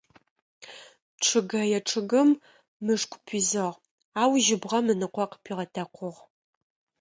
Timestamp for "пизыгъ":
3.25-3.77